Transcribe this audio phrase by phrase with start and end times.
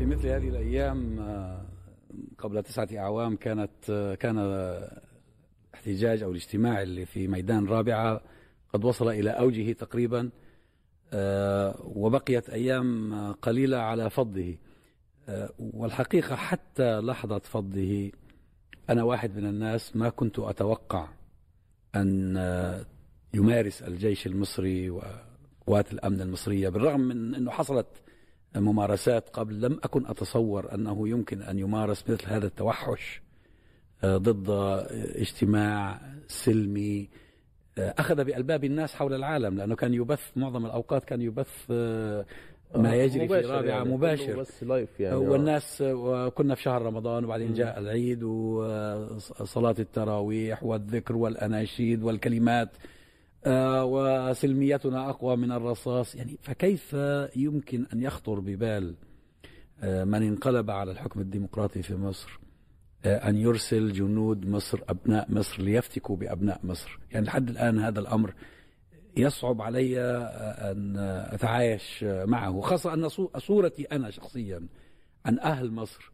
[0.00, 1.66] في مثل هذه الأيام آه،
[2.38, 4.38] قبل تسعة أعوام كانت آه، كان
[5.74, 8.20] الاحتجاج أو الاجتماع اللي في ميدان رابعة
[8.72, 10.30] قد وصل إلى أوجه تقريبا
[11.12, 14.56] آه، وبقيت أيام قليلة على فضه
[15.58, 18.10] والحقيقة حتى لحظة فضه
[18.90, 21.08] أنا واحد من الناس ما كنت أتوقع
[21.96, 22.36] أن
[23.34, 27.86] يمارس الجيش المصري وقوات الأمن المصرية بالرغم من أنه حصلت
[28.56, 33.22] ممارسات قبل لم أكن أتصور أنه يمكن أن يمارس مثل هذا التوحش
[34.04, 34.50] آه، ضد
[35.16, 37.08] اجتماع سلمي
[37.78, 42.24] آه، أخذ بألباب الناس حول العالم لأنه كان يبث معظم الأوقات كان يبث آه،
[42.76, 44.36] ما يجري في رابعة يعني مباشر.
[44.36, 52.02] بس لايف يعني والناس وكنا في شهر رمضان وبعدين جاء العيد وصلاة التراويح والذكر والأناشيد
[52.02, 52.99] والكلمات آه،
[53.46, 56.14] وسلميتنا أقوى من الرصاص.
[56.14, 56.96] يعني فكيف
[57.36, 58.94] يمكن أن يخطر ببال
[59.82, 62.40] آه، من انقلب على الحكم الديمقراطي في مصر
[63.04, 68.34] آه، أن يرسل جنود مصر أبناء مصر ليفتكوا بأبناء مصر؟ يعني لحد الآن هذا الأمر
[69.16, 70.96] يصعب علي أن
[71.32, 74.66] أتعايش معه خاصة أن صورتي أنا شخصيا
[75.24, 76.12] عن أهل مصر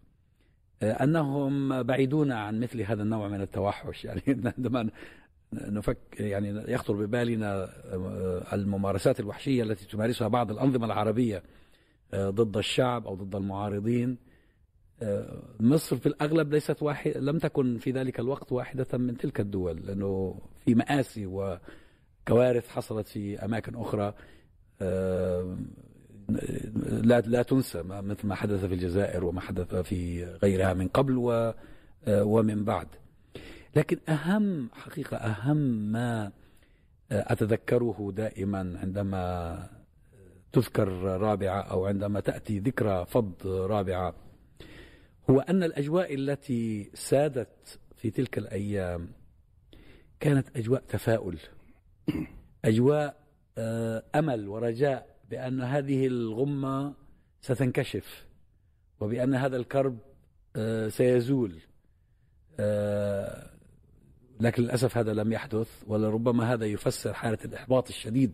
[0.83, 4.05] أنهم بعيدون عن مثل هذا النوع من التوحش.
[4.05, 4.91] يعني عندما
[5.53, 11.43] نفك يعني يخطر ببالنا آه، الممارسات الوحشية التي تمارسها بعض الأنظمة العربية
[12.15, 14.19] آه، ضد الشعب أو ضد المعارضين.
[15.03, 19.77] آه، مصر في الأغلب ليست واحد لم تكن في ذلك الوقت واحدة من تلك الدول
[19.87, 24.15] لأنه في مآسي وكوارث حصلت في أماكن أخرى.
[27.03, 31.53] لا لا تنسى مثل ما حدث في الجزائر وما حدث في غيرها من قبل
[32.09, 32.89] ومن بعد.
[33.77, 35.57] لكن أهم حقيقة أهم
[35.93, 36.33] ما
[37.11, 39.69] أتذكره دائما عندما
[40.53, 44.15] تذكر رابعة أو عندما تأتي ذكرى فض رابعة
[45.31, 49.09] هو أن الأجواء التي سادت في تلك الأيام
[50.21, 51.39] كانت أجواء تفاؤل
[52.65, 53.27] أجواء
[53.59, 56.95] آه، أمل ورجاء بأن هذه الغمة
[57.41, 58.27] ستنكشف
[59.01, 59.99] وبأن هذا الكرب
[60.57, 61.61] آه، سيزول
[62.61, 63.56] آه،
[64.41, 68.33] لكن للأسف هذا لم يحدث ولربما هذا يفسر حالة الإحباط الشديد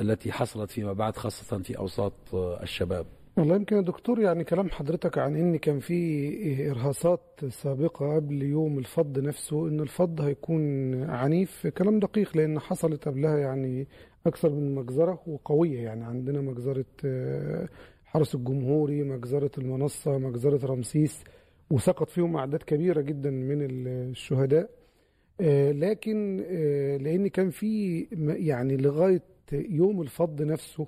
[0.00, 3.06] التي حصلت فيما بعد خاصة في أوساط الشباب.
[3.36, 8.78] والله يمكن يا دكتور يعني كلام حضرتك عن إن كان في إرهاصات سابقة قبل يوم
[8.78, 11.66] الفض نفسه ان الفض هيكون عنيف.
[11.66, 13.88] كلام دقيق لأن حصلت قبلها يعني
[14.26, 15.80] أكثر من مجزرة وقوية.
[15.80, 17.68] يعني عندنا مجزرة آه،
[18.04, 21.24] حرس الجمهوري مجزرة المنصة مجزرة رمسيس
[21.70, 24.62] وسقط فيهم أعداد كبيرة جدا من الشهداء.
[24.62, 24.83] آه،
[25.72, 29.22] لكن آه، لأن كان في يعني لغاية
[29.52, 30.86] يوم الفض نفسه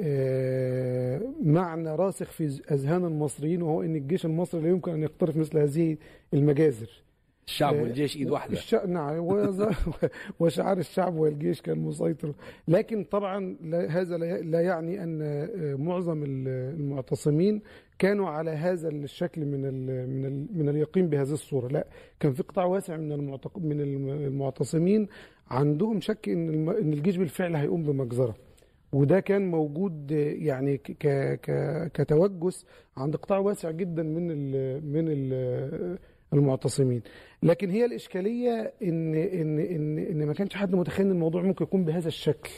[0.00, 5.58] آه، معنى راسخ في أذهان المصريين وهو إن الجيش المصري لا يمكن أن يقترف مثل
[5.58, 5.96] هذه
[6.34, 7.03] المجازر.
[7.46, 8.52] الشعب والجيش إيد واحدة.
[8.52, 8.74] الش...
[8.74, 9.18] نعم
[10.40, 12.32] وشعار الشعب والجيش كان مسيطر.
[12.68, 13.56] لكن طبعا
[13.88, 15.48] هذا لا يعني أن
[15.80, 17.62] معظم المعتصمين
[17.98, 21.68] كانوا على هذا الشكل من ال من ال من اليقين بهذه الصورة.
[21.68, 21.86] لا
[22.20, 25.08] كان في قطاع واسع من المعتق من المعتصمين.
[25.50, 28.34] عندهم شك إن إن الجيش بالفعل هيقوم بمجزرة.
[28.92, 30.92] وده كان موجود يعني ك
[31.42, 32.66] ك كتوجس
[32.96, 34.46] عند قطاع واسع جدا من ال
[34.86, 35.98] من ال
[36.34, 37.02] المعتصمين.
[37.42, 41.84] لكن هي الإشكالية إن إن إن إن ما كانش حد متخيل إن الموضوع ممكن يكون
[41.84, 42.50] بهذا الشكل.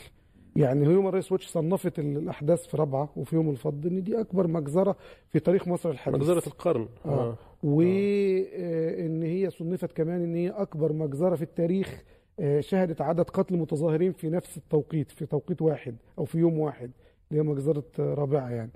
[0.56, 4.96] يعني هيومن رايتس واتش صنفت الأحداث في رابعة وفي يوم الفض إن دي أكبر مجزرة
[5.28, 6.20] في تاريخ مصر الحديث.
[6.20, 6.88] مجزرة القرن.
[7.04, 7.08] آه.
[7.08, 7.36] آه.
[7.62, 12.04] وان هي صنفت كمان إن هي أكبر مجزرة في التاريخ
[12.40, 16.90] آه، شهدت عدد قتل متظاهرين في نفس التوقيت في توقيت واحد أو في يوم واحد
[17.30, 18.70] اللي هي مجزرة رابعة يعني.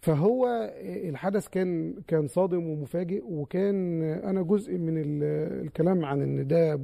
[0.00, 0.70] فهو
[1.08, 6.80] الحدث كان كان صادم ومفاجئ وكان أنا جزء من الكلام عن إن ده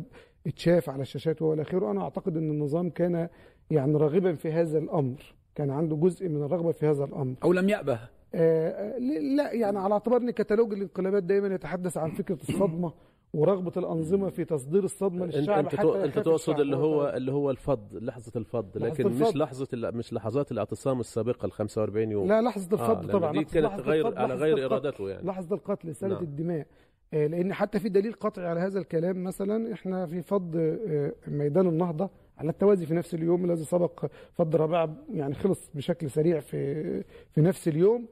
[0.47, 3.29] اتشاف على الشاشات والى اخره أنا أعتقد إن النظام كان
[3.71, 7.35] يعني راغبا في هذا الأمر كان عنده جزء من الرغبة في هذا الأمر.
[7.45, 7.99] أو لم يأبه.
[8.35, 8.99] آه
[9.37, 12.93] لا يعني على اعتبار إن كتالوج الانقلابات دايما يتحدث عن فكرة الصدمة
[13.35, 17.95] ورغبة الأنظمة في تصدير الصدمة للشعب أنت حتى أنت تقصد اللي هو اللي هو الفض
[17.95, 22.29] لحظة الفض لكن لحظة مش لحظة مش لحظات الاعتصام السابقة ال 45 يوم.
[22.29, 23.33] لا لحظة الفض آه طبعا.
[23.33, 25.27] دي كانت غير على غير إرادته يعني.
[25.27, 26.23] لحظة القتل ساله نعم.
[26.23, 26.67] الدماء.
[27.15, 31.67] آه لأن حتى في دليل قطعي على هذا الكلام مثلا إحنا في فض آه ميدان
[31.67, 37.03] النهضة على التوازي في نفس اليوم الذي سبق فض ربيعه يعني خلص بشكل سريع في
[37.31, 38.07] في نفس اليوم.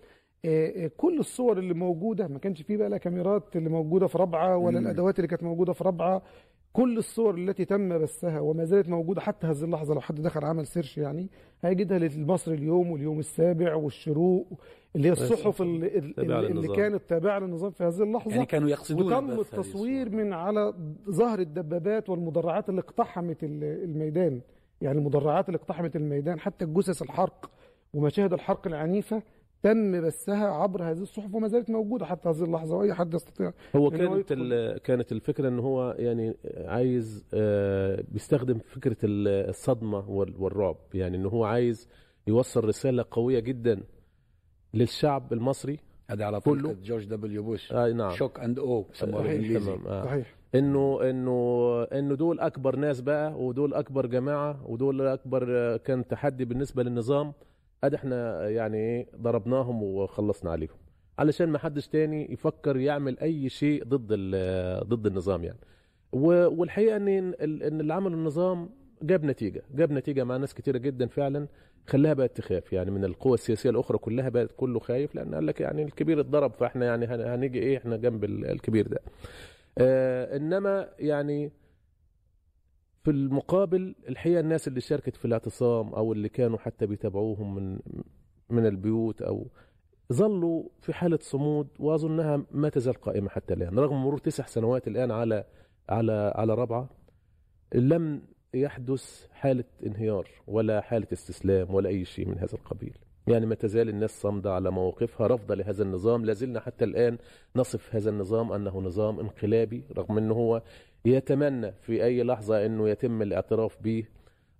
[0.96, 4.80] كل الصور اللي موجودة ما كانش فيه بقى لا كاميرات اللي موجودة في رابعه ولا
[4.80, 4.86] مم.
[4.86, 6.22] الأدوات اللي كانت موجودة في رابعه
[6.72, 10.66] كل الصور التي تم بثها وما زالت موجودة حتى هذه اللحظة لو حد دخل عمل
[10.66, 11.28] سيرش يعني
[11.62, 14.46] هيجدها لمصر اليوم واليوم السابع والشروق
[14.96, 16.76] اللي هي الصحف اللي, اللي, اللي.
[16.76, 20.10] كانت تابعة للنظام في هذه اللحظة يعني كانوا يقصدون وتم التصوير.
[20.10, 20.74] من على
[21.10, 24.40] ظهر الدبابات والمدرعات اللي اقتحمت ال- الميدان
[24.80, 27.50] يعني المدرعات اللي اقتحمت الميدان حتى جثث الحرق
[27.94, 29.22] ومشاهد الحرق العنيفة
[29.62, 33.88] تم بثها عبر هذه الصحف وما زالت موجودة حتى هذه اللحظة وأي حد يستطيع هو
[33.88, 40.34] إن هو كانت كانت الفكرة إن هو يعني عايز آه، بيستخدم فكرة ال- الصدمة وال-
[40.38, 40.76] والرعب.
[40.94, 41.88] يعني إن هو عايز
[42.26, 43.80] يوصل رسالة قوية جدا
[44.74, 45.78] للشعب المصري
[46.10, 46.62] هذا على كله.
[46.62, 47.72] طريقة جورج دبليو بوش.
[47.72, 48.10] آه نعم.
[48.10, 49.14] shock and awe صحيح.
[49.14, 50.04] بالانجليزي آه.
[50.04, 50.34] صحيح.
[50.54, 56.44] إنه إنه إنه دول أكبر ناس بقى ودول أكبر جماعة ودول أكبر آه، كان تحدي
[56.44, 57.32] بالنسبة للنظام.
[57.84, 60.76] ادي إحنا يعني إيه ضربناهم وخلصنا عليهم.
[61.18, 64.06] علشان ما حدش تاني يفكر يعمل أي شيء ضد
[64.88, 65.58] ضد النظام يعني.
[66.12, 68.70] والحقيقة إن إن اللي عمله النظام
[69.02, 69.62] جاب نتيجة.
[69.74, 71.48] جاب نتيجة مع ناس كتيرة جدا فعلا
[71.86, 72.72] خلاها بقت تخاف.
[72.72, 76.52] يعني من القوى السياسية الأخرى كلها بقت كله خايف لأن قال لك يعني الكبير اتضرب
[76.52, 79.00] فإحنا يعني هن- هنيجي إيه إحنا جنب ال- الكبير ده.
[79.78, 81.52] آه إنما يعني
[83.04, 87.78] في المقابل الحقيقة الناس اللي شاركت في الاعتصام أو اللي كانوا حتى بيتابعوهم من
[88.50, 89.46] من البيوت أو
[90.12, 95.10] ظلوا في حالة صمود وأظنها ما تزال قائمة حتى الآن رغم مرور تسع سنوات الآن
[95.10, 95.44] على
[95.88, 96.90] على على ربعة
[97.74, 98.22] لم
[98.54, 102.98] يحدث حالة انهيار ولا حالة استسلام ولا أي شيء من هذا القبيل.
[103.26, 106.24] يعني ما تزال الناس صامدة على مواقفها رافضه لهذا النظام.
[106.24, 107.18] لازلنا حتى الآن
[107.56, 110.62] نصف هذا النظام أنه نظام انقلابي رغم إنه هو
[111.04, 114.04] يتمنى في أي لحظة إنه يتم الاعتراف به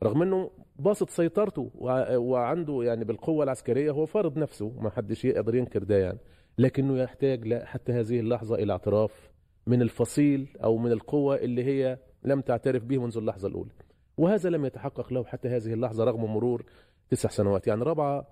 [0.03, 5.55] رغم إنه باسط سيطرته وع- وعنده يعني بالقوة العسكرية هو فارض نفسه ما حدش يقدر
[5.55, 6.19] ينكر ده يعني.
[6.59, 9.31] لكنه يحتاج حتى هذه اللحظة إلى اعتراف
[9.67, 13.71] من الفصيل أو من القوة اللي هي لم تعترف به منذ اللحظة الأولى.
[14.19, 16.65] وهذا لم يتحقق له حتى هذه اللحظة رغم مرور
[17.11, 17.67] تسع سنوات.
[17.67, 18.27] يعني رابعة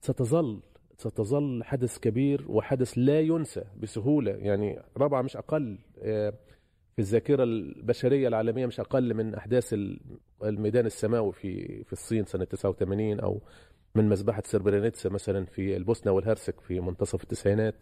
[0.00, 0.60] ستظل
[0.98, 4.32] ستظل حدث كبير وحدث لا ينسى بسهولة.
[4.32, 6.32] يعني رابعة مش أقل آه،
[7.00, 10.00] الذاكرة البشرية العالمية مش أقل من أحداث ال-
[10.44, 13.40] الميدان السماوي في في الصين سنة 89 أو
[13.94, 17.74] من مذبحة سربرينيتسا مثلا في البوسنة والهرسك في منتصف التسعينات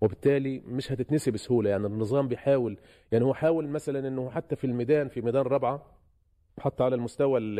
[0.00, 2.78] وبالتالي مش هتتنسي بسهولة يعني النظام بيحاول
[3.12, 5.86] يعني هو حاول مثلا إنه حتى في الميدان في ميدان رابعه
[6.58, 7.58] حتى على المستوى ال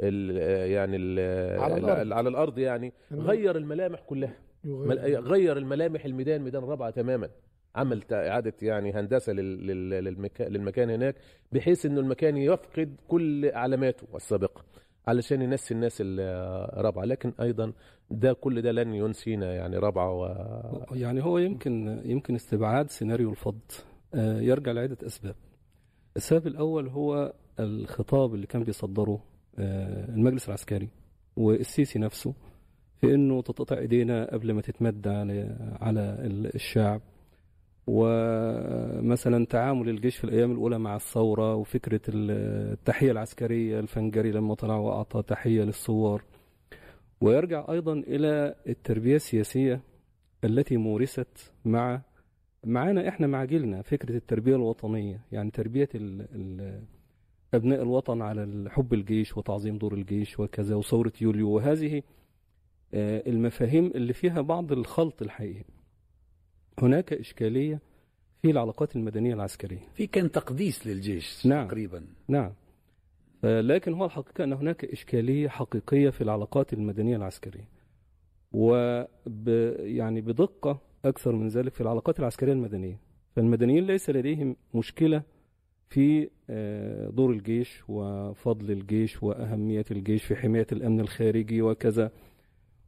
[0.00, 0.36] ال
[0.70, 1.18] يعني ال
[1.60, 2.12] على الأرض.
[2.12, 4.34] على الأرض يعني غير الملامح كلها.
[5.20, 7.28] غير الملامح الميدان ميدان رابعه تماما
[7.76, 10.04] عمل إعادة يعني هندسة لل- لل-
[10.52, 11.14] للمكان هناك
[11.52, 14.64] بحيث إنه المكان يفقد كل علاماته السابقة
[15.08, 17.72] علشان ينسي الناس ال- رابعه لكن أيضا
[18.10, 20.26] ده كل ده لن ينسينا يعني رابعة و
[20.94, 23.58] يعني هو يمكن يمكن استبعاد سيناريو الفض.
[24.14, 25.34] آه، يرجع لعدة أسباب.
[26.16, 29.20] السبب الأول هو الخطاب اللي كان بيصدره
[29.58, 30.88] آه، المجلس العسكري
[31.36, 32.34] والسيسي نفسه
[33.00, 37.00] في إنه تتقطع إيدينا قبل ما تتمد على على ال- الشعب.
[37.86, 42.30] ومثلا تعامل الجيش في الأيام الأولى مع الثورة وفكرة ال-
[42.72, 46.22] التحية العسكرية الفنجري لما طلع وأعطى تحية للثوار.
[47.20, 49.80] ويرجع أيضا إلى التربية السياسية
[50.44, 52.00] التي مورست مع
[52.64, 56.80] معانا إحنا مع جيلنا فكرة التربية الوطنية يعني تربية ال ال
[57.54, 61.50] أبناء الوطن على حب الجيش وتعظيم دور الجيش وكذا وثورة يوليو.
[61.50, 62.02] وهذه
[62.94, 65.64] آه، المفاهيم اللي فيها بعض الخلط الحقيقي.
[66.78, 67.80] هناك إشكالية
[68.42, 69.88] في العلاقات المدنية العسكرية.
[69.94, 71.68] في كان تقديس للجيش نعم.
[71.68, 72.06] تقريبا.
[72.28, 72.52] نعم.
[73.42, 77.68] لكن هو الحقيقة أن هناك إشكالية حقيقية في العلاقات المدنية العسكرية.
[78.52, 83.00] وب يعني بدقة أكثر من ذلك في العلاقات العسكرية المدنية.
[83.36, 85.22] فالمدنيين ليس لديهم مشكلة
[85.88, 92.10] في آه، دور الجيش وفضل الجيش وأهمية الجيش في حماية الأمن الخارجي وكذا.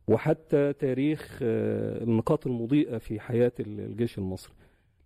[0.08, 4.54] وحتى تاريخ آه، النقاط المضيئة في حياة الجيش المصري.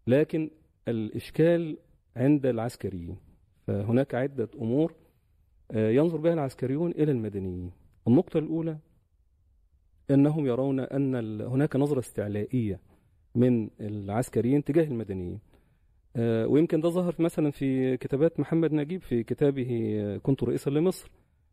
[0.07, 0.51] لكن
[0.89, 1.79] الإشكال
[2.17, 3.17] عند العسكريين
[3.67, 4.95] فهناك عدة أمور
[5.71, 7.71] آه، ينظر بها العسكريون إلى المدنيين.
[8.09, 8.79] النقطة الأولى
[10.11, 12.81] أنهم يرون أن هناك نظرة استعلائية
[13.35, 15.39] من العسكريين تجاه المدنيين.
[16.17, 21.11] آه، ويمكن ده ظهر مثلا في كتابات محمد نجيب في كتابه كنت رئيسا لمصر.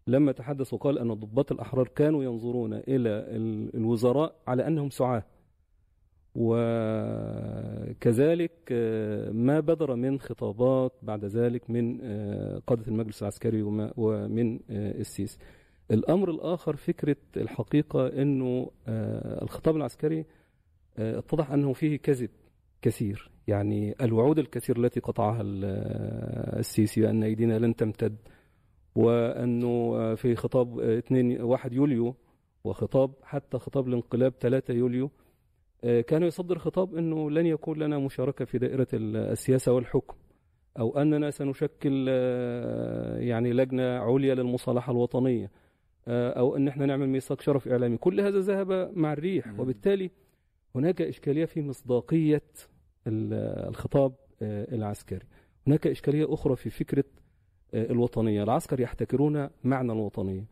[0.09, 5.23] لما تحدث وقال أن الضباط الأحرار كانوا ينظرون إلى ال- الوزراء على أنهم سعاة.
[7.89, 13.61] وكذلك آه، ما بدر من خطابات بعد ذلك من آه، قادة المجلس العسكري
[13.97, 15.37] ومن آه، السيسي.
[15.91, 18.71] الأمر الآخر فكرة الحقيقة أنه
[19.41, 20.25] الخطاب العسكري
[20.97, 22.29] اتضح أنه فيه كذب
[22.81, 23.29] كثير.
[23.47, 25.65] يعني الوعود الكثير التي قطعها ال-
[26.59, 28.15] السيسي بأن أيدينا لن تمتد.
[29.06, 32.15] وأنه في خطاب 2 1 يوليو
[32.63, 35.10] وخطاب حتى خطاب الانقلاب 3 يوليو
[35.84, 40.15] آه، كان يصدر خطاب أنه لن يكون لنا مشاركة في دائرة ال- السياسة والحكم
[40.79, 45.51] أو أننا سنشكل آه، يعني لجنة عليا للمصالحة الوطنية
[46.08, 49.48] آه، أو أن إحنا نعمل ميثاق شرف إعلامي كل هذا ذهب مع الريح.
[49.60, 50.12] وبالتالي
[50.75, 52.41] هناك إشكالية في مصداقية
[53.08, 55.25] ال- الخطاب آه، العسكري
[55.68, 57.18] هناك إشكالية أخرى في فكرة آه،
[57.73, 58.43] الوطنية.
[58.43, 60.45] العسكر يحتكرون معنى الوطنية.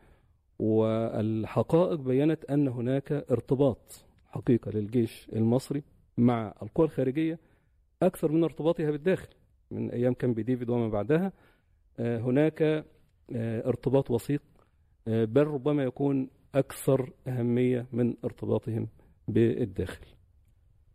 [0.59, 5.83] والحقائق بينت أن هناك ارتباط حقيقة للجيش المصري
[6.17, 7.39] مع القوى الخارجية
[8.01, 9.27] أكثر من ارتباطها بالداخل.
[9.71, 11.31] من أيام كامب ديفيد وما بعدها
[12.00, 14.41] آه، هناك آه، ارتباط وثيق
[15.07, 18.88] آه، بل ربما يكون أكثر أهمية من ارتباطهم
[19.27, 20.05] بالداخل.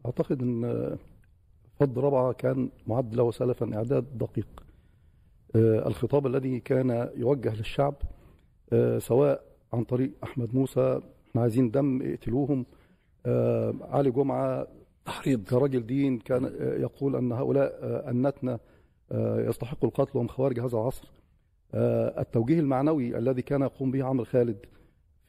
[0.06, 0.96] أعتقد إن
[1.80, 4.64] فض رابعه كان معد له سلفا إعداد دقيق.
[5.56, 7.94] الخطاب الذي كان يوجه للشعب
[8.72, 12.66] آه، سواء عن طريق أحمد موسى إحنا عايزين دم اقتلوهم.
[13.26, 14.66] آه، علي جمعة
[15.04, 18.58] تحريض كرجل دين كان آه، يقول أن هؤلاء آه، أنتنا
[19.12, 21.12] آه، يستحقوا القتل وهم خوارج هذا العصر.
[21.74, 24.56] آه، التوجيه المعنوي الذي كان يقوم به عمرو خالد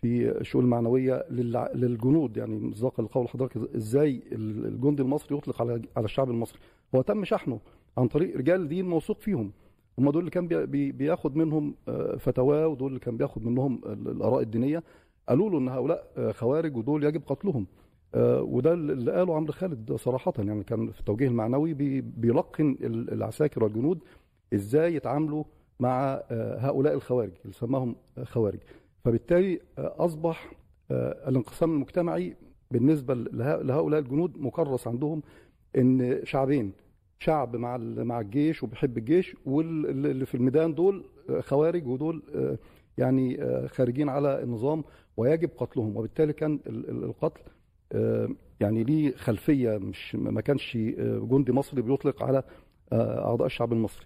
[0.01, 1.25] في الشؤون المعنوية
[1.73, 6.59] للجنود يعني مصداقا لقول حضرتك إزاي الجندي المصري يطلق على الشعب المصري.
[6.95, 7.59] هو تم شحنه
[7.97, 9.51] عن طريق رجال دين موثوق فيهم.
[9.99, 11.75] هم دول اللي كان بي- بي- بياخد منهم
[12.19, 14.83] فتاوى ودول اللي كان بياخد منهم ال- الآراء الدينية.
[15.29, 17.67] قالوا له إن هؤلاء آه، خوارج ودول يجب قتلهم.
[18.15, 23.13] آه، وده اللي قاله عمرو خالد صراحة يعني كان في التوجيه المعنوي بي- بيلقن ال-
[23.13, 23.99] العساكر والجنود
[24.53, 25.43] إزاي يتعاملوا
[25.79, 28.59] مع آه، هؤلاء الخوارج اللي سماهم خوارج.
[29.05, 30.51] فبالتالي أصبح
[31.27, 32.35] الانقسام المجتمعي
[32.71, 35.21] بالنسبة له- لهؤلاء الجنود مكرس عندهم
[35.77, 36.71] إن شعبين
[37.23, 42.57] شعب مع مع الجيش وبيحب الجيش واللي في الميدان دول آه، خوارج ودول آه،
[42.97, 44.83] يعني آه، خارجين على النظام
[45.17, 47.41] ويجب قتلهم وبالتالي كان ال- ال- القتل
[48.59, 50.77] يعني ليه خلفية مش ما كانش
[51.29, 52.43] جندي مصري بيطلق على
[52.93, 54.05] أعضاء الشعب المصري.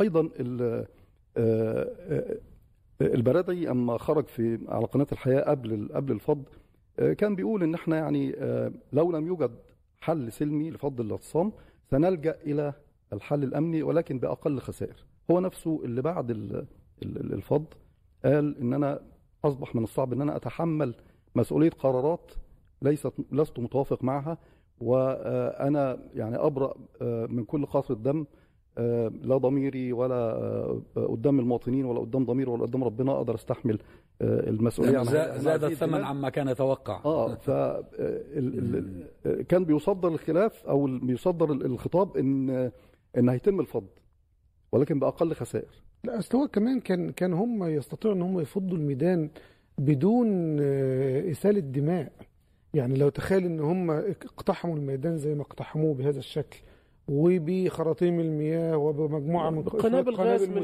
[0.00, 0.86] أيضا ال-
[3.00, 6.44] البرادعي أما خرج في على قناة الحياة قبل قبل الفض
[7.18, 8.32] كان بيقول إن إحنا يعني
[8.92, 9.50] لو لم يوجد
[10.00, 11.52] حل سلمي لفض الاعتصام
[11.90, 12.72] سنلجا إلى
[13.12, 15.04] الحل الأمني ولكن بأقل خسائر.
[15.30, 16.66] هو نفسه اللي بعد ال-
[17.02, 17.64] ال- الفض
[18.24, 19.00] قال إن أنا
[19.44, 20.94] أصبح من الصعب إن أنا أتحمل
[21.34, 22.30] مسؤولية قرارات
[22.82, 24.38] ليست لست متوافق معها
[24.80, 28.24] وأنا يعني أبرأ آه، من كل قطره دم
[28.78, 33.74] آه، لا ضميري ولا آه، قدام المواطنين ولا قدام ضميري ولا قدام ربنا أقدر أستحمل
[33.74, 33.80] آه،
[34.22, 36.04] المسؤولية عن زا- عن زاد هذه الثمن.
[36.04, 37.00] عما كان يتوقع.
[37.04, 37.84] آه ف ال-
[38.58, 42.70] ال- ال- كان بيصدر الخلاف أو بيصدر ال- الخطاب إن
[43.18, 43.86] إن هيتم الفض
[44.72, 45.82] ولكن بأقل خسائر.
[46.04, 49.30] لا أصل هو كمان كان كان هم يستطيعوا إن هم يفضوا الميدان
[49.78, 52.12] بدون آه، اساله دماء
[52.74, 56.58] يعني لو تخيل إن هم اقتحموا الميدان زي ما اقتحموه بهذا الشكل.
[57.10, 60.54] وبخراطيم المياه وبمجموعة من قنابل غاز من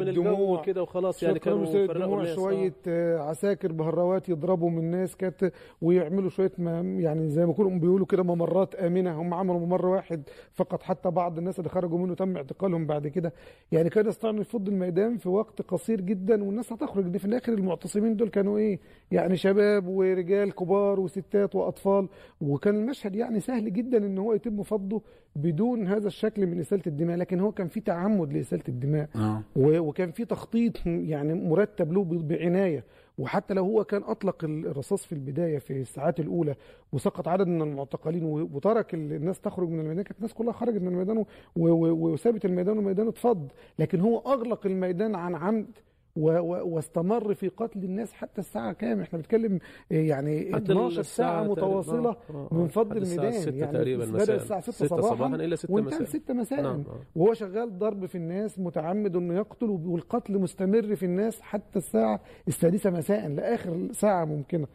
[0.00, 0.60] من الجو.
[0.62, 2.34] كده وخلاص يعني كانوا فرقوا الناس.
[2.34, 7.78] شوية آه، عساكر بهروات يضربوا من الناس كانت ويعملوا شوية ما يعني زي ما يكونوا
[7.78, 9.20] بيقولوا كده ممرات آمنة.
[9.20, 10.22] هم عملوا ممر واحد
[10.52, 10.82] فقط.
[10.82, 13.32] حتى بعض الناس اللي خرجوا منه تم اعتقالهم بعد كده.
[13.72, 17.18] يعني كان يستطيع انه يفض الميدان في وقت قصير جدا والناس هتخرج دي.
[17.18, 18.78] في الآخر المعتصمين دول كانوا إيه؟
[19.12, 22.08] يعني شباب ورجال كبار وستات وأطفال.
[22.40, 25.02] وكان المشهد يعني سهل جدا إن هو يتم فضه
[25.36, 29.42] بدون هذا الشكل من إسالة الدماء لكن هو كان في تعمد لإسالة الدماء آه.
[29.56, 32.84] وكان في تخطيط يعني مرتب له ب- بعناية
[33.18, 36.54] وحتى لو هو كان أطلق ال- الرصاص في البداية في الساعات الأولى
[36.92, 40.88] وسقط عدد من المعتقلين وترك ال- الناس تخرج من الميدان كانت الناس كلها خرجت من
[40.88, 41.24] الميدان و-
[41.56, 43.48] و- وسابت الميدان والميدان اتفض
[43.78, 45.66] لكن هو أغلق الميدان عن عمد
[46.16, 49.58] واستمر في قتل الناس حتى الساعة كام؟ إحنا بنتكلم
[49.90, 52.16] إيه يعني حتى 12 ساعة متواصلة آه،
[52.52, 53.32] آه، من فض الميدان.
[53.32, 54.36] 6 يعني تقريبا بدأ مساء.
[54.36, 56.04] الساعة 6 6 صباحاً صباحا إلى 6 وانتهى مساء.
[56.08, 56.62] 6 مساء.
[56.62, 57.00] نعم آه.
[57.16, 62.90] وهو شغال ضرب في الناس متعمد إنه يقتل والقتل مستمر في الناس حتى الساعة السادسة
[62.90, 64.66] مساء لآخر ساعة ممكنة.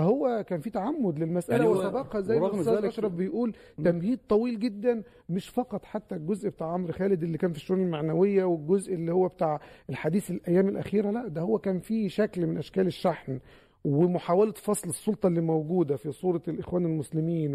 [0.00, 5.02] فهو كان في تعمد للمسألة يعني وسبقها زي ما الأستاذ أشرف بيقول تمهيد طويل جدا
[5.28, 9.28] مش فقط حتى الجزء بتاع عمرو خالد اللي كان في الشؤون المعنوية والجزء اللي هو
[9.28, 9.60] بتاع
[9.90, 13.38] الحديث الأيام الأخيرة لا ده هو كان فيه شكل من أشكال الشحن.
[13.84, 17.54] ومحاولة فصل السلطة اللي موجودة في صورة الإخوان المسلمين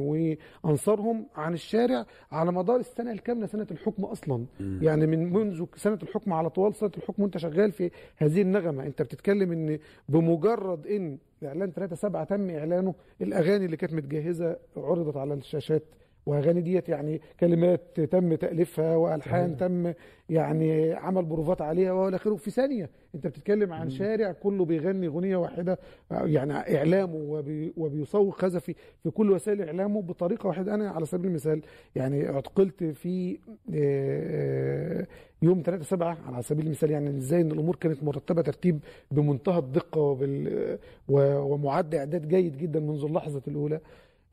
[0.63, 4.45] وأنصارهم عن الشارع على مدار السنة الكاملة سنة الحكم أصلا.
[4.81, 8.85] يعني من منذ سنة الحكم على طوال سنة الحكم وأنت شغال في هذه النغمة.
[8.85, 15.17] أنت بتتكلم إن بمجرد إن إعلان 3 7 تم إعلانه الأغاني اللي كانت متجهزة عرضت
[15.17, 15.83] على الشاشات
[16.25, 19.93] وأغاني ديت يعني كلمات تم تأليفها وألحان تم
[20.29, 22.35] يعني عمل بروفات عليها وإلى آخره.
[22.35, 25.79] في ثانية أنت بتتكلم عن شارع كله بيغني أغنية واحدة
[26.11, 30.73] يعني إعلامه وبي وبيسوق هذا في في كل وسائل إعلامه بطريقة واحدة.
[30.75, 31.61] أنا على سبيل المثال
[31.95, 33.37] يعني اعتقلت في
[33.75, 35.07] آه،
[35.41, 38.79] يوم 3 7 على سبيل المثال يعني إزاي إن الأمور كانت مرتبة ترتيب
[39.11, 40.77] بمنتهى الدقة وبال
[41.09, 43.79] ومعد إعداد جيد جدا منذ اللحظة الأولى.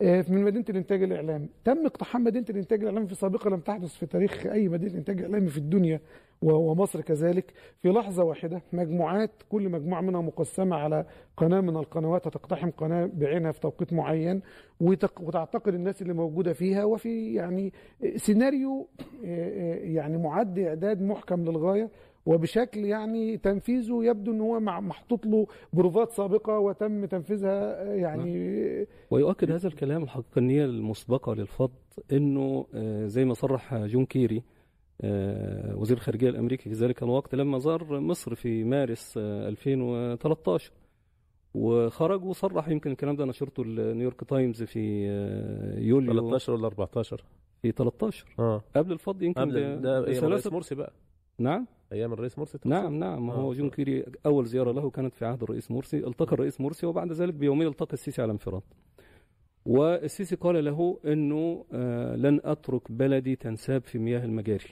[0.03, 1.49] من مدينة الإنتاج الإعلامي.
[1.65, 5.49] تم اقتحام مدينة الإنتاج الإعلامي في سابقه لم تحدث في تاريخ أي مدينة إنتاج إعلامي
[5.49, 6.01] في الدنيا
[6.43, 7.53] ومصر كذلك.
[7.83, 11.05] في لحظة واحدة مجموعات كل مجموعة منها مقسمة على
[11.37, 14.43] قناة من القنوات هتقتحم قناة بعينها في توقيت معين
[14.81, 17.73] وتعتقل الناس اللي موجودة فيها وفي يعني
[18.17, 18.89] سيناريو
[19.25, 21.91] آه، آه، يعني معد إعداد محكم للغاية.
[22.27, 28.87] وبشكل يعني تنفيذه يبدو إن هو مع- محطوط له بروفات سابقة وتم تنفيذها آه، يعني
[29.11, 31.71] ويؤكد هذا الكلام الحقيقة النية المسبقة للفض
[32.13, 34.43] إنه آه، زي ما صرح جون كيري
[35.01, 40.73] آه، وزير الخارجية الأمريكي في ذلك الوقت لما زار مصر في مارس آه، 2013
[41.55, 45.07] وخرج وصرح يمكن الكلام ده نشرته النيويورك تايمز في
[45.79, 46.13] يوليو.
[46.13, 47.25] 13 ولا 14
[47.63, 48.63] في 13 آه.
[48.77, 50.51] قبل الفض يمكن قبل ده أيام الرئيس بثلاثة.
[50.51, 50.93] مرسي بقى.
[51.39, 51.67] نعم.
[51.93, 53.31] أيام الرئيس مرسي تقصد؟ نعم نعم.
[53.31, 53.71] هو آه، جون آه.
[53.71, 55.99] كيري أول زيارة له كانت في عهد الرئيس مرسي.
[56.07, 58.63] التقى الرئيس مرسي وبعد ذلك بيومين التقى السيسي على انفراد.
[59.67, 64.71] والسيسي قال له إنه آه، لن أترك بلدي تنساب في مياه المجاري.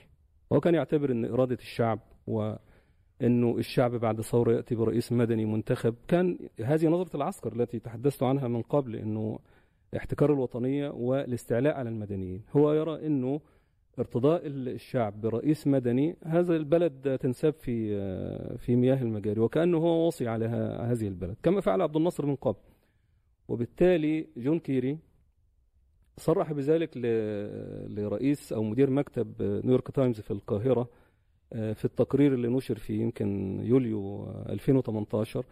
[0.53, 5.95] هو كان يعتبر إن إرادة الشعب وإنه الشعب بعد ثورة يأتي برئيس مدني منتخب.
[6.07, 9.39] كان هذه نظرة العسكر التي تحدثت عنها من قبل إنه
[9.97, 12.41] احتكار الوطنية والاستعلاء على المدنيين.
[12.55, 13.41] هو يرى إنه
[13.99, 17.97] ارتضاء الشعب برئيس مدني هذا البلد تنساب في
[18.57, 20.45] في مياه المجاري وكأنه هو واصي على
[20.81, 21.37] هذه البلد.
[21.43, 22.59] كما فعل عبد الناصر من قبل
[23.47, 24.97] وبالتالي جون كيري
[26.17, 26.97] صرح بذلك
[27.87, 30.89] لرئيس أو مدير مكتب نيويورك تايمز في القاهرة
[31.53, 35.45] آه، في التقرير اللي نشر في يمكن يوليو آه، 2018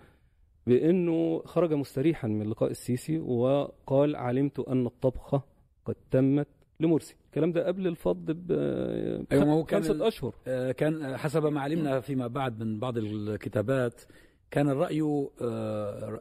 [0.68, 5.42] بأنه خرج مستريحا من لقاء السيسي وقال علمت أن الطبخة
[5.86, 6.48] قد تمت
[6.80, 7.16] لمرسي.
[7.30, 8.52] الكلام ده قبل الفض ب
[9.32, 10.34] أيوة، هو كان خمسة أشهر.
[10.48, 14.02] آه، كان حسب ما علمنا فيما بعد من بعض الكتابات
[14.52, 15.30] كان الرأي آه،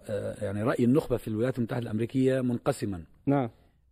[0.08, 3.02] آه، يعني رأي النخبة في الولايات المتحدة الأمريكية منقسما.
[3.26, 3.50] نعم.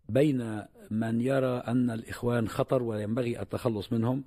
[0.09, 4.25] بين من يرى أن الإخوان خطر وينبغي التخلص منهم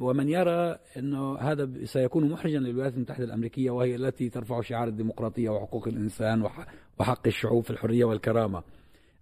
[0.00, 5.88] ومن يرى أنه هذا سيكون محرجا للولايات المتحدة الأمريكية وهي التي ترفع شعار الديمقراطية وحقوق
[5.88, 6.66] الإنسان وح-
[7.00, 8.62] وحق الشعوب في الحرية والكرامة.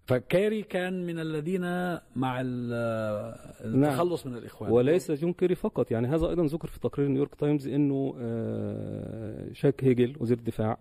[0.07, 1.63] فكيري كان من الذين
[2.17, 2.73] مع ال-
[3.65, 4.71] التخلص من الإخوان.
[4.73, 9.85] وليس جون كيري فقط يعني هذا أيضا ذكر في تقرير نيويورك تايمز إنه آه، تشاك
[9.85, 10.79] هيجل وزير الدفاع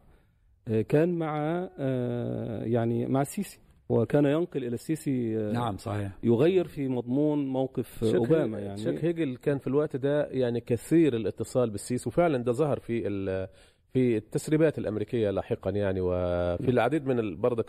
[0.67, 1.38] آه، كان مع
[1.79, 3.59] آه، يعني مع السيسي
[3.89, 6.11] وكان ينقل إلى السيسي نعم صحيح.
[6.23, 8.77] يغير في مضمون موقف أوباما هيجل- يعني.
[8.77, 13.47] شيك هيجل كان في الوقت ده يعني كثير الاتصال بالسيسي وفعلا ده ظهر في ال-
[13.93, 17.65] في التسريبات الأمريكية لاحقا يعني وفي العديد من برضك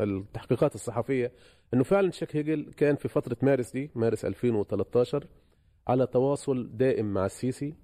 [0.00, 1.32] التحقيقات الصحفية
[1.74, 5.26] إنه فعلا شيك هيجل كان في فترة مارس دي مارس 2013
[5.88, 7.74] على تواصل دائم مع السيسي.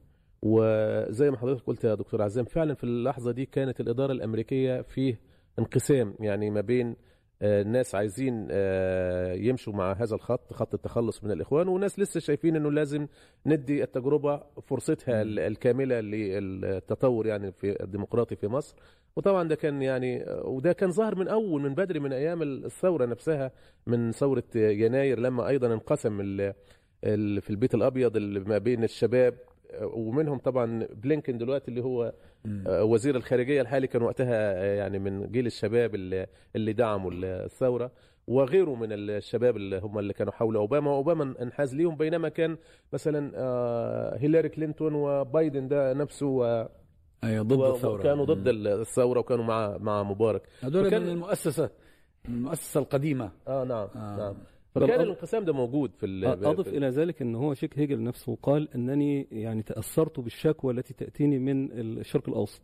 [0.42, 5.20] وزي ما حضرتك قلت يا دكتور عزام فعلا في اللحظة دي كانت الإدارة الأمريكية فيه
[5.58, 6.96] انقسام يعني ما بين
[7.42, 12.56] آه، الناس عايزين آه، يمشوا مع هذا الخط خط التخلص من الإخوان وناس لسه شايفين
[12.56, 13.06] إنه لازم
[13.46, 18.76] ندي التجربة فرصتها ال- الكاملة للتطور يعني في الديمقراطي في مصر.
[19.16, 23.52] وطبعا ده كان يعني وده كان ظاهر من أول من بدري من أيام الثورة نفسها
[23.86, 26.54] من ثورة يناير لما أيضا انقسم ال-
[27.04, 29.34] ال- في البيت الأبيض اللي ما بين الشباب
[29.82, 32.12] ومنهم طبعا بلينكن دلوقتي اللي هو
[32.66, 37.90] آه، وزير الخارجية الحالي كان وقتها آه، يعني من جيل الشباب اللي اللي دعموا الثورة
[38.26, 40.90] وغيره من الشباب اللي هم اللي كانوا حول أوباما.
[40.90, 42.56] واوباما انحاز ليهم بينما كان
[42.92, 46.68] مثلا آه، هيلاري كلينتون وبايدن ده نفسه
[47.24, 48.48] أي ضد الثورة كانوا ضد.
[48.66, 51.70] الثورة وكانوا مع مع مبارك هذول من المؤسسة
[52.28, 54.16] من المؤسسة القديمة آه نعم آه.
[54.16, 54.34] نعم
[54.74, 58.38] فكان الانقسام ده موجود في ال- أضف في- إلى ذلك أن هو شيك هيجل نفسه
[58.42, 62.62] قال أنني يعني تأثرت بالشكوى التي تأتيني من الشرق الأوسط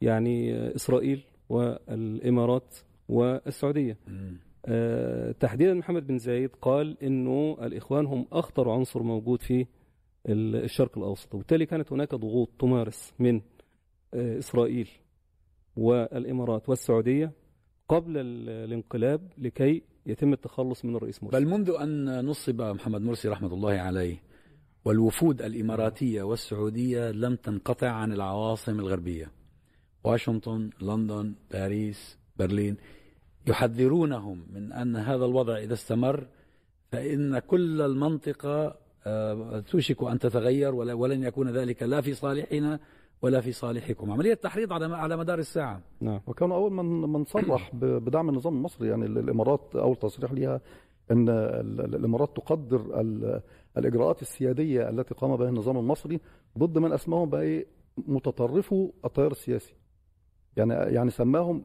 [0.00, 2.74] يعني إسرائيل والإمارات
[3.08, 4.36] والسعودية مم.
[4.66, 9.66] آه، تحديدا محمد بن زايد قال إنه الإخوان هم أخطر عنصر موجود في
[10.28, 13.40] ال- الشرق الأوسط وبالتالي كانت هناك ضغوط تمارس من
[14.14, 14.88] آه، إسرائيل
[15.76, 17.32] والإمارات والسعودية
[17.88, 21.36] قبل ال- الانقلاب لكي يتم التخلص من الرئيس مرسي.
[21.36, 24.16] بل منذ أن نصب محمد مرسي رحمة الله عليه
[24.84, 29.30] والوفود الإماراتية والسعودية لم تنقطع عن العواصم الغربية.
[30.04, 32.76] واشنطن لندن باريس برلين
[33.46, 36.26] يحذرونهم من أن هذا الوضع إذا استمر
[36.92, 42.80] فإن كل المنطقة آه، توشك أن تتغير ولن يكون ذلك لا في صالحنا
[43.24, 44.10] ولا في صالحكم.
[44.10, 45.80] عملية تحريض على على مدار الساعة.
[46.00, 46.20] نعم.
[46.26, 47.70] وكانوا أول من من صرح
[48.04, 50.60] بدعم النظام المصري يعني ال- الإمارات أول تصريح ليها
[51.10, 53.40] إن ال- ال- الإمارات تقدر ال-
[53.78, 56.20] الإجراءات السيادية التي قام بها النظام المصري
[56.58, 57.66] ضد من أسماهم بقى إيه؟
[57.98, 59.74] متطرفو التيار السياسي.
[60.56, 61.64] يعني يعني سماهم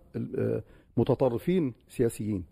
[0.97, 2.45] متطرفين سياسيين.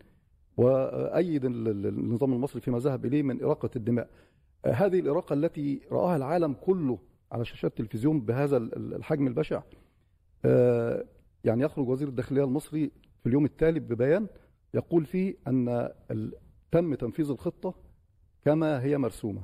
[1.68, 4.10] ال- النظام المصري فيما ذهب إليه من إراقة الدماء.
[4.66, 6.98] هذه الإراقة التي رآها العالم كله
[7.32, 9.62] على شاشات التلفزيون بهذا ال- ال- الحجم البشع.
[10.46, 11.06] آه،
[11.44, 12.92] يعني يخرج وزير الداخلية المصري
[13.24, 14.28] في اليوم التالي ببيان
[14.74, 15.90] يقول فيه أن
[16.72, 17.74] تم تنفيذ الخطة
[18.46, 19.42] كما هي مرسومة.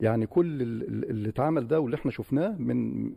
[0.00, 3.10] يعني كل ال- ال- اللي اتعمل ده واللي إحنا شفناه من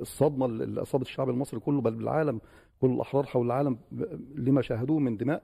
[0.00, 2.40] الصدمة اللي اصابت الشعب المصري كله بل بالعالم
[2.80, 3.78] كل الأحرار حول العالم
[4.34, 5.42] لما شاهدوه من دماء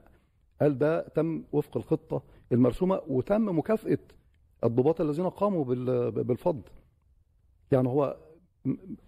[0.61, 3.97] قال ده تم وفق الخطة المرسومة وتم مكافأة
[4.63, 6.61] الضباط الذين قاموا بال- بالفض.
[7.71, 8.17] يعني هو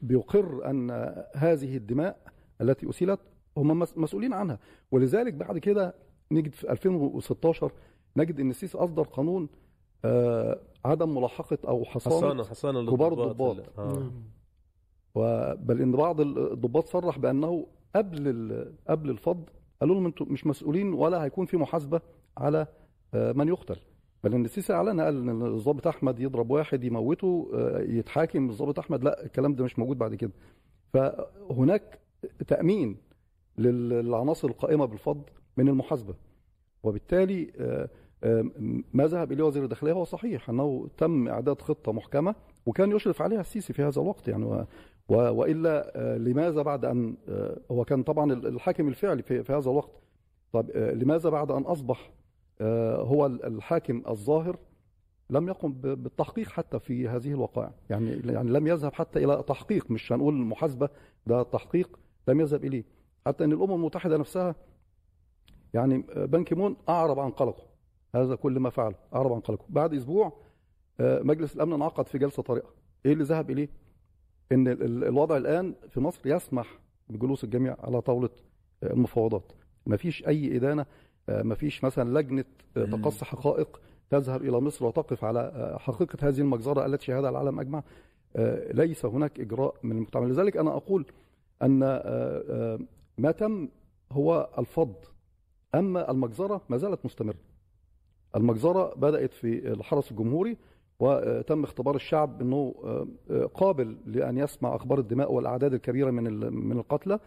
[0.02, 0.92] بيقر أن
[1.36, 2.20] هذه الدماء
[2.62, 3.20] التي أسيلت
[3.58, 4.60] هم مس- مسؤولين عنها
[4.92, 5.96] ولذلك بعد كده
[6.32, 7.72] نجد في 2016
[8.18, 9.50] نجد إن السيسي أصدر قانون
[10.06, 13.14] آه، عدم ملاحقة أو حصانة حصانة حصانة كبار.
[13.14, 13.80] الضباط.
[13.80, 13.94] آه.
[13.94, 14.12] نعم.
[15.66, 19.50] بل إن بعض الضباط صرح بأنه قبل قبل الفض
[19.82, 22.02] قالوا لهم أنتم مش مسؤولين ولا هيكون في محاسبة
[22.38, 22.68] على
[23.14, 23.80] آه، من يقتل
[24.24, 29.04] بل إن السيسي أعلن قال إن الضابط أحمد يضرب واحد يموته آه، يتحاكم الضابط أحمد.
[29.04, 30.32] لا الكلام ده مش موجود بعد كده.
[30.94, 32.00] فهناك
[32.48, 32.98] تأمين
[33.58, 35.22] لل- للعناصر القائمة بالفض
[35.58, 36.14] من المحاسبة.
[36.84, 37.90] وبالتالي آه،
[38.24, 38.46] آه،
[38.94, 43.42] ما ذهب إليه وزير الداخلية هو صحيح أنه تم إعداد خطة محكمة وكان يشرف عليها
[43.42, 44.66] السيسي في هذا الوقت يعني.
[45.10, 47.16] وإلا لماذا بعد أن
[47.72, 49.92] هو كان طبعا ال- الحاكم الفعلي في, هذا الوقت.
[50.54, 52.12] طب لماذا بعد أن أصبح
[53.02, 54.58] هو ال- الحاكم الظاهر
[55.30, 57.72] لم يقم بالتحقيق حتى في هذه الوقائع.
[57.90, 60.90] يعني يعني لم يذهب حتى إلى تحقيق مش هنقول محاسبة
[61.28, 62.84] ده تحقيق لم يذهب إليه.
[63.26, 64.56] حتى إن الأمم المتحدة نفسها
[65.74, 67.64] يعني آه، بان كيمون أعرب عن قلقه.
[68.16, 69.66] هذا كل ما فعله أعرب عن قلقه.
[69.70, 70.34] بعد أسبوع
[71.00, 72.70] آه، مجلس الأمن انعقد في جلسة طارئة.
[73.06, 73.70] إيه اللي ذهب إليه؟
[74.52, 78.30] إن ال- ال- الوضع الآن في مصر يسمح بجلوس الجميع على طاولة
[78.84, 79.52] آه، المفاوضات.
[79.86, 80.86] ما فيش أي إدانة
[81.30, 82.46] ما فيش مثلا لجنة
[82.78, 82.86] آه،.
[82.86, 87.84] تقصي حقائق تذهب إلى مصر وتقف على آه، حقيقة هذه المجزرة التي شهدها العالم اجمع
[88.36, 90.26] آه، ليس هناك إجراء من المجتمع.
[90.26, 91.06] لذلك أنا أقول
[91.62, 91.88] أن آه،
[92.50, 92.80] آه،
[93.18, 93.68] ما تم
[94.12, 94.96] هو الفض.
[95.76, 97.38] أما المجزرة ما زالت مستمرة.
[98.36, 100.58] المجزرة بدأت في الحرس الجمهوري
[101.00, 102.76] وتم اختبار الشعب إنه
[103.32, 107.20] آه، قابل لأن يسمع أخبار الدماء والأعداد الكبيرة من من القتلى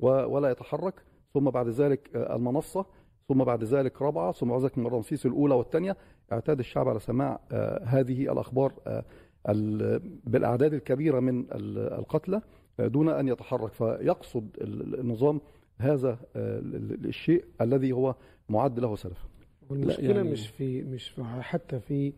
[0.00, 0.94] ولا يتحرك.
[1.34, 2.86] ثم بعد ذلك آه، المنصة
[3.28, 5.96] ثم بعد ذلك رابعه ثم بعد ذلك من رمسيس الأولى والثانية.
[6.32, 9.04] اعتاد الشعب على سماع آه، هذه الأخبار آه،
[9.48, 12.40] ال- بالأعداد الكبيرة من ال- القتلى
[12.80, 13.72] آه، دون أن يتحرك.
[13.72, 15.40] فيقصد ال- النظام
[15.78, 18.14] هذا ال- ال- الشيء الذي هو
[18.48, 19.24] معد له سلفا.
[19.70, 22.12] والمشكلة يعني- مش في مش في حتى في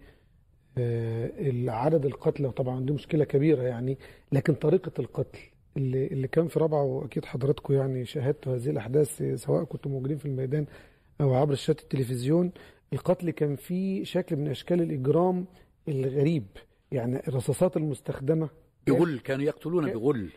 [1.71, 2.51] عدد القتلى.
[2.51, 3.99] طبعا دي مشكلة كبيرة يعني
[4.33, 5.39] لكن طريقة القتل
[5.77, 10.27] اللي اللي كان في رابعه وأكيد حضراتكم يعني شاهدتوا هذه الأحداث سواء كنتم موجودين في
[10.27, 10.67] الميدان
[11.21, 12.53] أو عبر شاشات التلفزيون
[12.93, 15.47] القتل كان فيه شكل من أشكال الإجرام
[15.89, 16.47] الغريب
[16.93, 18.49] يعني الرصاصات المستخدمة.
[18.87, 20.31] بغل كانوا يقتلون ك- بغل.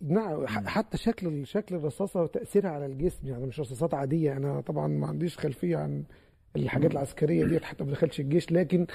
[0.00, 5.06] نعم حتى شكل شكل الرصاصة وتأثيرها على الجسم يعني مش رصاصات عادية أنا طبعا ما
[5.06, 6.04] عنديش خلفية عن
[6.62, 8.86] الحاجات العسكرية ديت حتى ما دخلش الجيش لكن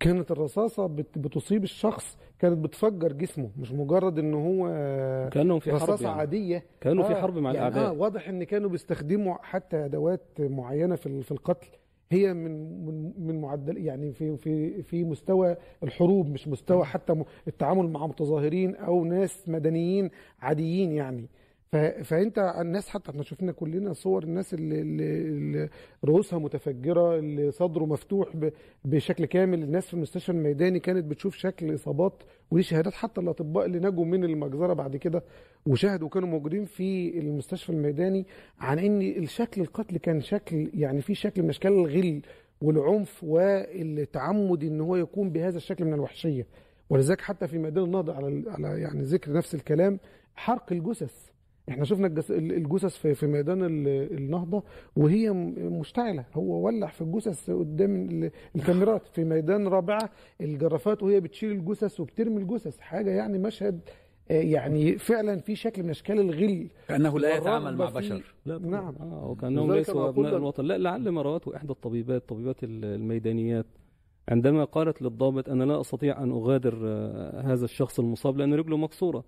[0.00, 4.66] كانت الرصاصة بت- بتصيب الشخص كانت بتفجر جسمه مش مجرد إن هو
[5.32, 6.20] كانهم في حرب رصاصة يعني.
[6.20, 6.64] عادية.
[6.80, 7.90] كانوا في آه، حرب مع يعني الأعداء.
[7.90, 11.68] آه واضح إن كانوا بيستخدموا حتى أدوات معينة في في القتل.
[12.10, 17.88] هي من من من معدل يعني في في في مستوى الحروب مش مستوى حتى التعامل
[17.90, 21.28] مع متظاهرين أو ناس مدنيين عاديين يعني.
[22.02, 25.68] فانت الناس حتى إحنا شفنا كلنا صور الناس اللي, اللي,
[26.04, 28.28] رؤوسها متفجرة اللي صدره مفتوح
[28.84, 33.78] بشكل كامل الناس في المستشفى الميداني كانت بتشوف شكل إصابات ودي شهادات حتى الأطباء اللي
[33.78, 35.22] نجوا من المجزرة بعد كده
[35.66, 38.26] وشاهدوا كانوا موجودين في المستشفى الميداني
[38.58, 42.22] عن إن الشكل القتل كان شكل يعني في شكل من أشكال الغل
[42.60, 46.46] والعنف والتعمد إن هو يكون بهذا الشكل من الوحشية.
[46.90, 49.98] ولذلك حتى في ميدان النهضة على على يعني ذكر نفس الكلام
[50.34, 51.35] حرق الجثث.
[51.68, 54.62] إحنا شفنا الجس- الجثث في في ميدان ال- النهضة
[54.96, 56.24] وهي مشتعلة.
[56.34, 62.42] هو ولع في الجثث قدام ال- الكاميرات في ميدان رابعة الجرافات وهي بتشيل الجثث وبترمي
[62.42, 62.78] الجثث.
[62.80, 63.80] حاجة يعني مشهد
[64.30, 66.68] آه، يعني فعلا في شكل من أشكال الغل.
[66.88, 68.34] كأنه لا يتعامل مع بشر.
[68.46, 68.58] لا.
[68.58, 68.94] نعم.
[69.00, 70.64] آه وكأنهم لذلك ليسوا أبناء الوطن.
[70.64, 73.66] لا لعل مرات وإحدى الطبيبات طبيبات ال- الميدانيات.
[74.28, 79.24] عندما قالت للضابط أنا لا أستطيع أن أغادر آه، هذا الشخص المصاب لأن رجله مكسورة.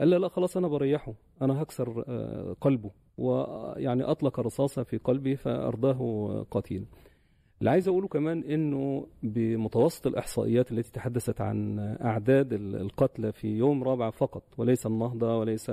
[0.00, 2.90] قال لا لا خلاص أنا بريحه أنا هكسر آه، قلبه.
[3.18, 6.84] ويعني أطلق رصاصة في قلبه فارداه قتيل.
[7.60, 13.84] اللي عايز أقوله كمان إنه بمتوسط الإحصائيات التي تحدثت عن أعداد ال- القتلى في يوم
[13.84, 15.72] رابعة فقط وليس النهضة وليس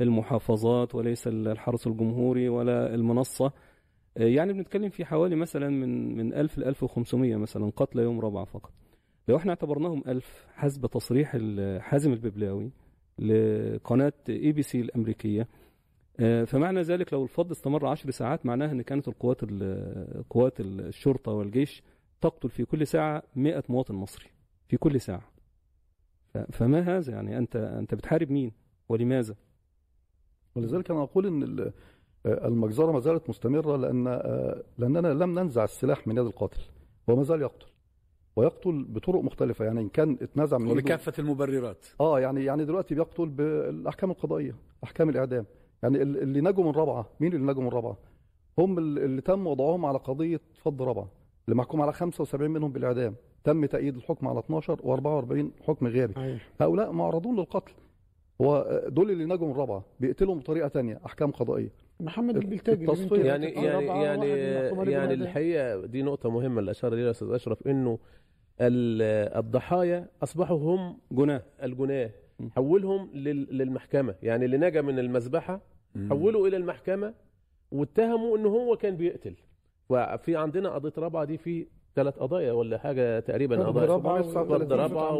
[0.00, 3.52] المحافظات وليس الحرس الجمهوري ولا المنصة.
[4.16, 8.44] آه، يعني بنتكلم في حوالي مثلا من من 1000 ل 1500 مثلا قتلى يوم رابعة
[8.44, 8.72] فقط.
[9.28, 11.36] لو إحنا اعتبرناهم 1000 حسب تصريح
[11.80, 12.70] حازم الببلاوي
[13.20, 15.48] لقناة اي بي سي الأمريكية.
[16.20, 21.32] آه، فمعنى ذلك لو الفض استمر 10 ساعات معناها إن كانت القوات ال- قوات الشرطة
[21.32, 21.82] والجيش
[22.20, 24.26] تقتل في كل ساعة 100 مواطن مصري.
[24.68, 25.22] في كل ساعة.
[26.52, 28.52] فما هذا؟ يعني أنت أنت بتحارب مين؟
[28.88, 29.34] ولماذا؟
[30.54, 31.60] ولذلك أنا أقول إن
[32.26, 36.60] آه، المجزرة ما زالت مستمرة لأن آه، لأننا لم ننزع السلاح من يد القاتل
[37.10, 37.66] هو ما زال يقتل.
[38.36, 39.64] ويقتل بطرق مختلفة.
[39.64, 41.86] يعني إن كان اتنزع من وبكافة المبررات.
[42.00, 45.46] آه يعني يعني دلوقتي بيقتل بالأحكام القضائية أحكام الإعدام.
[45.82, 47.96] يعني ال- اللي نجوا من رابعة مين اللي نجوا من رابعة؟
[48.58, 51.08] هم ال- اللي تم وضعهم على قضية فض رابعة
[51.48, 53.14] اللي محكوم على 75 منهم بالإعدام.
[53.44, 56.38] تم تأييد الحكم على 12 و44 حكم غيابي أيوة.
[56.60, 57.72] هؤلاء معرضون للقتل.
[58.42, 61.72] هو دول اللي نجوا من رابعة بيقتلهم بطريقة تانية أحكام قضائية.
[62.00, 65.22] محمد البلتاجي يعني يعني يعني يعني الإعدام.
[65.22, 67.98] الحقيقة دي نقطة مهمة اللي أشار إليها الاستاذ أشرف إنه
[68.60, 71.42] ال- الضحايا أصبحوا هم جناه.
[71.62, 72.10] الجناه.
[72.56, 74.14] حولهم لل- للمحكمة.
[74.22, 75.60] يعني اللي نجا من المذبحة
[76.08, 77.14] حولوا إلى المحكمة
[77.72, 79.34] واتهموا ان هو كان بيقتل.
[79.88, 85.12] وفي عندنا قضية رابعة دي في ثلاث قضايا ولا حاجة تقريبا قضايا؟ رابعة فرد رابعة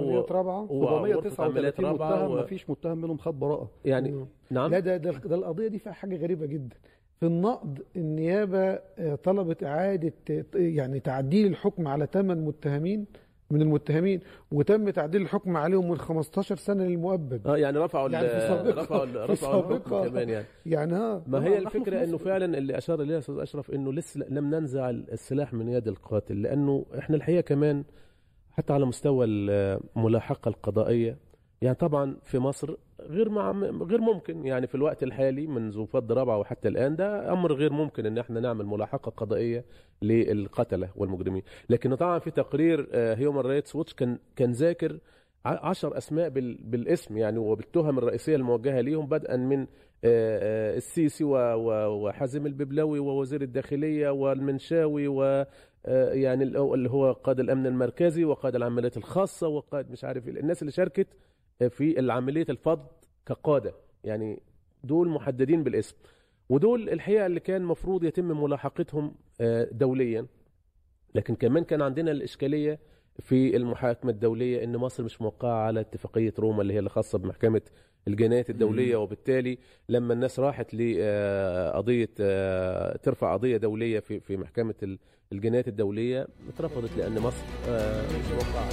[0.72, 0.88] و...
[0.88, 2.34] عمليات 439 رابعة متهم و...
[2.34, 3.70] ما فيش متهم منهم خد براءة.
[3.84, 4.70] يعني نعم.
[4.70, 6.76] لا ده, ده ده القضية دي فيها حاجة غريبة جدا.
[7.20, 8.58] في النقد النيابة
[8.98, 10.12] آه، طلبت إعادة
[10.54, 13.06] يعني تعديل الحكم على ثمان متهمين
[13.50, 14.20] من المتهمين
[14.52, 19.06] وتم تعديل الحكم عليهم من 15 سنة للمؤبد آه يعني رفعوا يعني في سابقة- رفعوا
[19.06, 20.08] في رفعوا الحكم.
[20.08, 22.16] كمان يعني يعني ها ما طبعاً هي الفكرة إنه.
[22.16, 26.86] فعلا اللي أشار إليها أستاذ أشرف إنه لسه لم ننزع السلاح من يد القاتل لأنه
[26.98, 27.84] إحنا الحقيقة كمان
[28.52, 31.16] حتى على مستوى الملاحقة القضائية
[31.62, 32.74] يعني طبعا في مصر
[33.08, 33.50] غير مع
[33.82, 34.46] غير ممكن.
[34.46, 38.40] يعني في الوقت الحالي منذ فض رابعة وحتى الآن ده أمر غير ممكن إن إحنا
[38.40, 39.64] نعمل ملاحقة قضائية
[40.02, 41.42] للقتلة والمجرمين.
[41.70, 44.98] لكن طبعا في تقرير هيومن رايتس ووتش كان كان ذاكر
[45.44, 49.66] عشر أسماء بال- بالاسم يعني وبالتهم الرئيسية الموجهة ليهم بدءا من آه،
[50.04, 55.22] آه، السيسي وحازم الببلوي ووزير الداخلية والمنشاوي و
[55.86, 60.40] آه، يعني ال- اللي هو قائد الأمن المركزي وقائد العمليات الخاصة وقائد مش عارف إيه،
[60.40, 61.06] الناس اللي شاركت
[61.68, 62.86] في عمليه الفض
[63.26, 63.74] كقادة.
[64.04, 64.42] يعني
[64.84, 65.96] دول محددين بالاسم.
[66.48, 70.26] ودول الحقيقة اللي كان مفروض يتم ملاحقتهم آه، دوليا.
[71.14, 72.78] لكن كمان كان عندنا الإشكالية
[73.18, 77.60] في المحاكمة الدولية إن مصر مش موقعة على اتفاقية روما اللي هي اللي خاصة بمحكمة
[78.08, 78.96] الجنايات الدولية.
[78.96, 82.04] وبالتالي لما الناس راحت لقضيه
[83.02, 84.98] ترفع قضية دولية في في محكمة ال-
[85.32, 88.68] الجنايات الدولية اترفضت لأن مصر آه، مش موقعة.